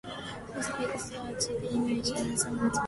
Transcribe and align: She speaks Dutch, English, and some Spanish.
She 0.55 0.61
speaks 0.63 1.09
Dutch, 1.11 1.49
English, 1.61 2.09
and 2.19 2.39
some 2.39 2.57
Spanish. 2.57 2.77